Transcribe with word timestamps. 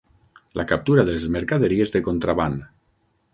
La 0.59 0.63
captura 0.71 1.03
de 1.09 1.13
les 1.17 1.27
mercaderies 1.35 1.93
de 1.97 2.03
contraban. 2.09 2.57